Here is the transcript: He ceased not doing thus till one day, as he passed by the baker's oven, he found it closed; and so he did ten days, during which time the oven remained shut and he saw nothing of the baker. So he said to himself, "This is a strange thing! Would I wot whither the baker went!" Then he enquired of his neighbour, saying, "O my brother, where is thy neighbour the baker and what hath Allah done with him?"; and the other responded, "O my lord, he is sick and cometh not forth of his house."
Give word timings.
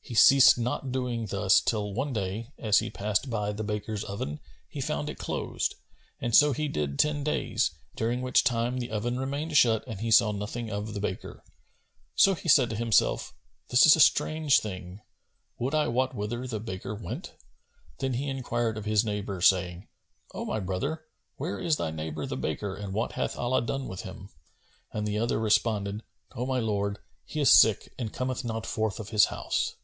He 0.00 0.14
ceased 0.14 0.56
not 0.56 0.90
doing 0.90 1.26
thus 1.26 1.60
till 1.60 1.92
one 1.92 2.14
day, 2.14 2.50
as 2.56 2.78
he 2.78 2.88
passed 2.88 3.28
by 3.28 3.52
the 3.52 3.62
baker's 3.62 4.04
oven, 4.04 4.40
he 4.66 4.80
found 4.80 5.10
it 5.10 5.18
closed; 5.18 5.74
and 6.18 6.34
so 6.34 6.52
he 6.54 6.66
did 6.66 6.98
ten 6.98 7.22
days, 7.22 7.72
during 7.94 8.22
which 8.22 8.42
time 8.42 8.78
the 8.78 8.88
oven 8.90 9.18
remained 9.20 9.54
shut 9.58 9.86
and 9.86 10.00
he 10.00 10.10
saw 10.10 10.32
nothing 10.32 10.70
of 10.70 10.94
the 10.94 11.00
baker. 11.00 11.44
So 12.14 12.34
he 12.34 12.48
said 12.48 12.70
to 12.70 12.76
himself, 12.76 13.34
"This 13.68 13.84
is 13.84 13.96
a 13.96 14.00
strange 14.00 14.60
thing! 14.60 15.02
Would 15.58 15.74
I 15.74 15.88
wot 15.88 16.14
whither 16.14 16.46
the 16.46 16.58
baker 16.58 16.94
went!" 16.94 17.34
Then 17.98 18.14
he 18.14 18.30
enquired 18.30 18.78
of 18.78 18.86
his 18.86 19.04
neighbour, 19.04 19.42
saying, 19.42 19.88
"O 20.32 20.46
my 20.46 20.58
brother, 20.58 21.04
where 21.36 21.58
is 21.58 21.76
thy 21.76 21.90
neighbour 21.90 22.24
the 22.24 22.34
baker 22.34 22.74
and 22.74 22.94
what 22.94 23.12
hath 23.12 23.36
Allah 23.36 23.60
done 23.60 23.86
with 23.86 24.04
him?"; 24.04 24.30
and 24.90 25.06
the 25.06 25.18
other 25.18 25.38
responded, 25.38 26.02
"O 26.32 26.46
my 26.46 26.60
lord, 26.60 26.98
he 27.26 27.40
is 27.40 27.50
sick 27.50 27.92
and 27.98 28.10
cometh 28.10 28.42
not 28.42 28.64
forth 28.64 28.98
of 28.98 29.10
his 29.10 29.26
house." 29.26 29.74